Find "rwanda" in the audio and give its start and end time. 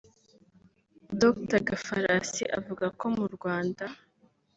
3.35-3.85